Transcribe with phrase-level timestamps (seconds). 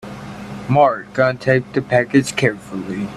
[0.67, 3.07] Mark untaped the package carefully.